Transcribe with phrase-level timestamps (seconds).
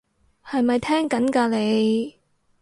[0.43, 2.15] 係咪聽緊㗎你？